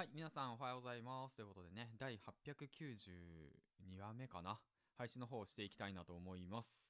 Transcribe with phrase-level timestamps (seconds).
[0.00, 1.36] はい、皆さんおはようございます。
[1.36, 4.58] ということでね、第892話目かな。
[4.96, 6.80] 配信の方をしていきたいなと思います。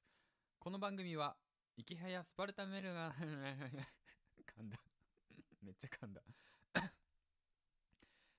[0.57, 1.35] この番組は、
[1.75, 3.11] 池早スパルタメルが
[4.55, 4.79] 噛んだ
[5.61, 6.21] めっちゃ噛んだ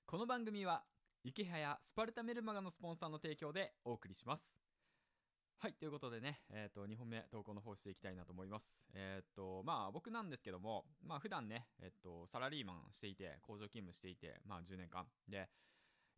[0.07, 0.83] この番組は、
[1.23, 4.62] 池早スパルタメルマガのスポンサーの提供でお送りします。
[5.63, 8.81] はい、ということでね、えっ、ー、と、2本目投稿の方していきたいなと思います。
[8.95, 15.07] えっ、ー、と、まあ僕なんですけども、まあ普段ね、えっ、ー、と、サラリーマンしていて、工場勤務していて、まあ10年間。
[15.29, 15.49] で、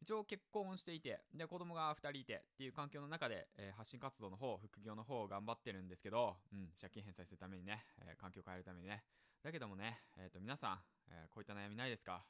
[0.00, 9.04] 一応結婚していて、で、子供が2人いてっていう環境の中で、えー、発信活動の方、副業の方を頑張ってるんですけど、うん、借金返済するためにね、えー、環境を変えるためにね。
[9.42, 10.78] だけどもね、えっ、と、皆さん、
[11.10, 12.24] えこういった悩みないですか？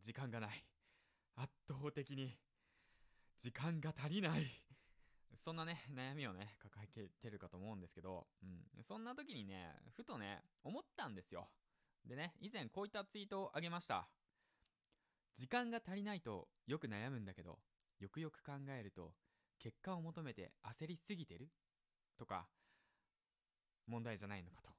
[0.00, 0.64] 時間がない。
[1.36, 2.38] 圧倒的に、
[3.36, 4.63] 時間が足りない。
[5.44, 6.88] そんなね、悩みをね、抱え
[7.20, 8.82] てるかと思うんですけど、うん。
[8.82, 11.50] そんな時にね、ふとね、思ったんですよ。
[12.06, 14.08] でね、以前こういったツイートをあげました。
[15.34, 17.58] 時間が足りないとよく悩むんだけど、
[17.98, 19.12] よくよく考えると、
[19.58, 21.50] 結果を求めて焦りすぎてる？
[22.16, 22.48] とか、
[23.86, 24.70] 問題じゃないのかと。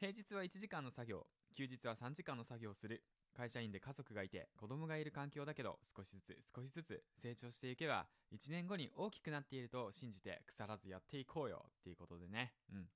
[0.00, 3.02] 平日は1時間の作業、休日は3時間の作業をする。
[3.34, 12.54] 会社員で家族がいて子供がいる環境だけど少しずつ少しずつ成長していけば1年後に大きくなっていると信じて腐らずやっていこうよっていうことでね。
[12.72, 12.86] うん。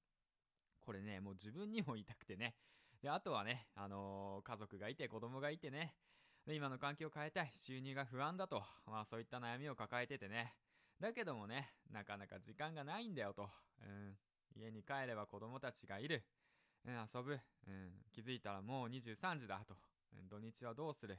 [0.81, 2.55] これねもう自分にも言いたくてね。
[3.03, 5.95] であとはねあのー、家族がいて子供がいてね。
[6.47, 7.53] で今の環境を変えたい。
[7.55, 8.63] 収入が不安だと。
[8.87, 10.55] まあそういった悩みを抱えててね。
[11.01, 13.49] だけどもねなかなか時間がないんだよと。
[13.83, 14.17] うん。
[14.57, 16.25] 家に帰れば子供たちがいる、
[16.89, 19.77] うん、遊ぶ、うん、気づいたらもう23時だと
[20.31, 21.19] 土日はどうする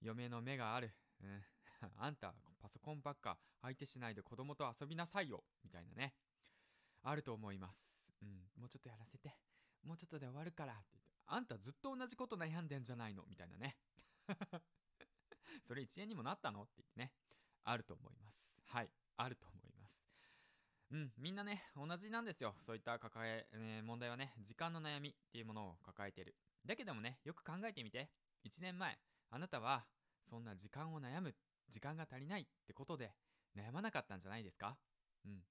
[0.00, 0.94] 嫁の目がある。
[1.20, 1.42] うん、
[1.98, 6.14] あんた、パソコンばっか相手しないで子供と遊びなさいよみたいなね。
[7.02, 8.06] あると思います。
[8.22, 9.36] うん、もうちょっとやらせて。
[9.82, 11.12] もうちょっとで終わるからって言って。
[11.26, 13.24] あんたずっと同じこと悩んでんじゃないの？
[13.26, 13.76] みたいなね。
[15.66, 16.62] それ一円にもなったの？
[16.62, 17.12] って言ってね。
[17.64, 18.54] あると思います。
[18.66, 18.90] はい。
[19.16, 19.81] あると思います。
[20.92, 22.54] うん、みんなね、同じなんですよ。
[22.60, 26.36] そういった抱え、ね、問題はね、時間の悩みっていうものを抱えてる。
[26.66, 28.10] だけどもね、よく考えてみて。
[28.44, 28.98] 1年前、
[29.30, 29.86] あなたは、
[30.28, 31.34] そんな時間を悩む、
[31.70, 33.14] 時間が足りないってことで、
[33.56, 34.76] 悩まなかったんじゃないですか？
[35.24, 35.42] うん。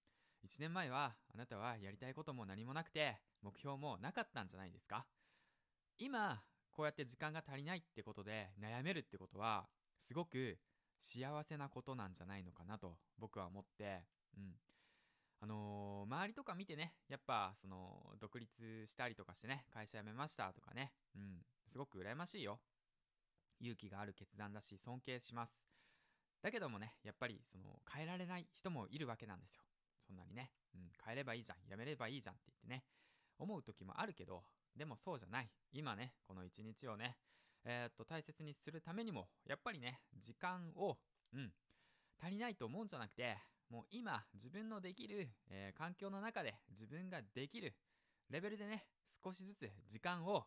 [0.44, 5.08] 1年前は、あなたはやりたいことも何もなくて、目標もなかったんじゃないですか？
[5.98, 10.60] 今、こうやって時間が足りないってことで悩めるってことは、すごく
[11.00, 14.06] 幸せなことなんじゃないのかなと僕は思って、
[14.38, 14.56] うん。
[15.44, 21.42] あのー、周りとか見てね、やっぱ、その、独立したりとかしてね、会社辞めましたとかね、うん、
[21.72, 22.60] すごく羨ましいよ。
[23.60, 25.60] 勇気がある決断だし、尊敬します。
[26.44, 29.64] だけどもね、やっぱり、その、変えられない人もいるわけなんですよ。
[30.06, 32.84] そんなにね、うん、変えればいいじゃん、やめればいいじゃんって言ってね、
[33.40, 34.44] 思う時もあるけど、
[34.76, 35.50] でもそうじゃない。
[35.72, 37.18] 今ね、この一日をね、
[37.64, 40.98] えー、っと、大切にするためにも、やっぱりね、時間を、
[41.34, 41.52] うん、
[42.22, 43.38] 足りないと思うんじゃなくて、
[43.72, 47.74] もう今自分のできる、えー、環境の中で自分ができる
[48.30, 48.86] レベルでね
[49.24, 50.44] 少しずつ時間を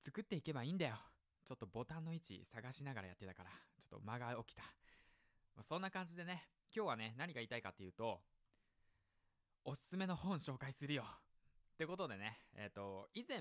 [0.00, 0.94] 作っていけばいいんだよ。
[1.44, 3.50] ちょっとボタンの位置探しながらやってたから
[3.80, 4.62] ちょっと間が起きた、
[5.62, 6.44] そんな感じでね
[6.74, 8.20] 今日はね何が言いたいかっていうと
[9.64, 11.04] おすすめの本紹介するよ。
[11.04, 13.40] ってことでねえっ、ー、と以前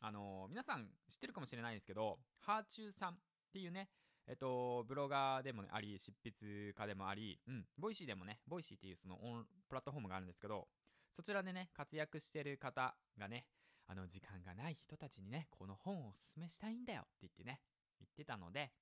[0.00, 3.16] あのー、皆さん知ってるかもしれないんですけどはあちゅうさんっ
[3.52, 3.90] ていうね
[4.32, 10.68] えっと、ブロガーでも、ね、あり、執筆家でもあり、うん、 Voicyでもね、 Voicyっていうそのオンプラットフォームがあるんですけど、
[11.14, 13.44] そちらでね、活躍してる方がね、
[13.88, 17.60] あの、時間がない人たちにね、この本をおすすめしたいんだよって言ってね、
[18.00, 18.72] 言ってたので、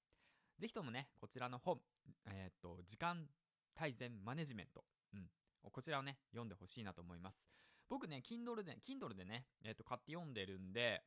[0.60, 1.81] ぜひともね、こちらの本、
[2.27, 3.27] えー、っと、時間
[3.75, 4.84] 大全マネジメント、
[5.15, 5.28] うん、
[5.72, 7.50] こちらをね、読んでほしいなと思います。
[7.89, 11.03] 僕ね、Kindle で、Kindle でね、えー、っと、買って読んでるんで、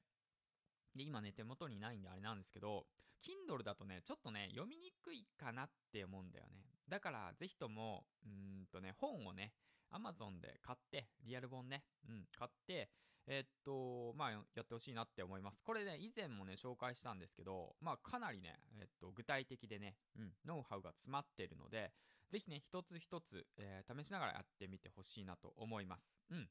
[0.95, 2.85] で、今ね、手元にないんであれなんですけど、
[3.23, 6.65] Kindle だとね、ちょっとね、読みにくいかなって思うんだよね。
[6.89, 9.53] だから、ぜひとも、うんとね、本をね、
[9.91, 12.89] Amazon で買って、リアル本ね、うん、買って、
[13.25, 15.61] えー、っと、まあ、やってほしいなって思います。
[15.63, 21.93] これね、以前もね、紹介したんですけど、まあ、かなりね、えー、っと、具体的でね、うん、ノウハウが詰まってるので、
[22.29, 26.11] ぜひね、一つ一つ、えー、試しながらやってみてほしいなと思います。
[26.31, 26.49] うん。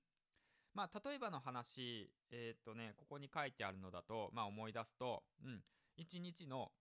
[0.74, 5.62] まあ、例えばの話、えっ、とね、ここに書いてあるのだと、まあ、思い出すと、うん、
[5.96, 6.72] 一日の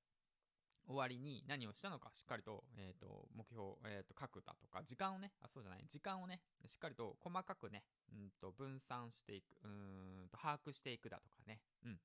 [0.87, 11.99] 終わりに何をしたのかしっかりと,、えーと、目標、えーと、書くだとか時間をねあそうじゃない時間をねしっかりと細かくねうんと分散していくうんと把握していくだとかね、うん、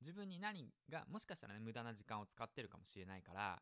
[0.00, 3.60] 自分に何がもしかしたらね無駄な時間を使ってるかもしれないから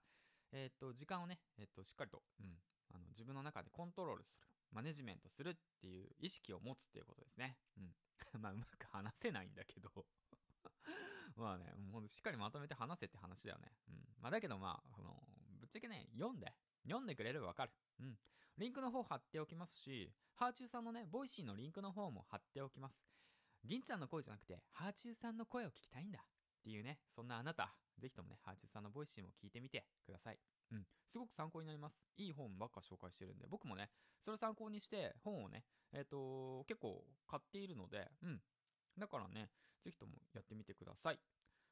[0.53, 2.57] えっ、と時間をね、えー、としっかりと、うん、
[2.95, 4.47] あの自分の中でコントロールする。
[4.73, 7.57] マネジメントするっていう意識を持つっていうことですね。
[7.77, 7.95] うん。
[8.41, 10.07] まあ、うまく話せないんだけど
[11.37, 13.73] まあね、もうしっかりまとめて話せって話だよね。
[13.89, 14.09] うん。
[14.21, 15.23] まあだけどまあ、その、
[15.61, 16.55] ぶっちゃけね、読んで、
[16.85, 17.73] 読んでくれればわかる。
[18.01, 18.19] うん。
[18.57, 23.01] リンクの方貼っておきますし、はあちゅうさんのね、 Voicyのリンクの方も貼っておきます。
[23.65, 26.21] 銀ちゃんの声じゃなくて、はあちゅうさんの声を聞きたいんだ。
[26.21, 30.39] っていうね、そんなあなた、ぜひともね、はあちゅうさんの Voicyも聞いてみてください。
[30.73, 30.87] うん。
[31.07, 31.99] すごく参考になります。
[32.17, 38.41] いい本ばっか紹介してるんで、僕もね、それ参考にして本をね、えっ、ー、と、結構買っているので、うん。
[38.99, 39.51] だからね、
[39.83, 41.21] ぜひともやってみてください。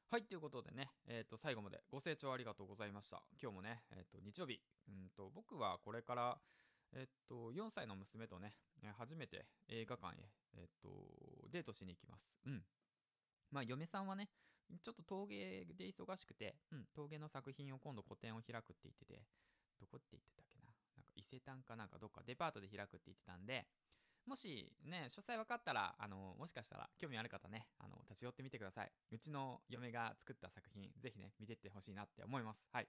[0.09, 3.21] はい、ということでね、えっ、ー、と、最後までご清聴ありがとうございました。
[3.41, 6.37] 今日もね、えっ、ー、と、日曜日、うんと、僕はこれから、
[6.93, 8.53] えっと、4歳の娘とね、
[8.97, 10.89] 初めて映画館へ、えっと、
[11.51, 12.31] デートしに行きます。
[12.45, 12.63] うん。
[13.51, 14.29] まあ、嫁さんはね、
[14.83, 19.21] ちょっと陶芸で忙しくて、うん、陶芸の作品を今度個展を開くって言ってて、
[19.79, 20.65] どこって言ってたっけな？
[20.95, 23.65] なんか伊勢丹かなんかどっかデパートで開くって言ってたんで、
[24.25, 28.91] もしね、詳細分かったら、あの、もしかしたら興味ある方ね、あの、立ち寄ってみてください。
[29.11, 32.67] うちの嫁が作った作品、ぜひね、見てってほしいなって思います。
[32.73, 32.87] はい。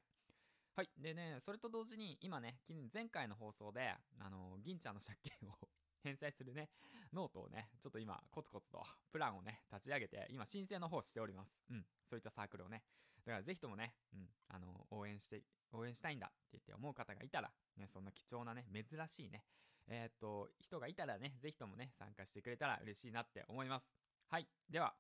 [0.75, 0.91] はい。
[0.97, 2.57] でね、それと同時に、今ね、
[2.93, 5.53] 前回の放送で、あの、銀ちゃんの借金を
[6.03, 6.71] 返済するね、
[7.13, 11.57] ノートをね、ちょっと今、コツコツと、プランをね、立ち上げて、今、申請の方しております。
[11.71, 11.87] うん。
[12.09, 12.85] そういったサークルをね。
[13.25, 15.43] だから、ぜひともね、うん、あの、応援して、
[15.73, 19.45] 応援したいんだって言って思う方がいたら、ね、そんな貴重なね、珍しいね、
[19.87, 23.91] えー、っと、人がいたらね、ぜひともね、参加してくれたら嬉しいなって思います。
[24.29, 24.49] はい。
[24.69, 24.95] では、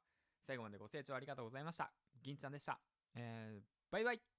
[0.46, 1.92] 最後までご清聴ありがとうございました。
[2.22, 2.80] 銀ちゃんでした。
[3.14, 4.37] えー、バイバイ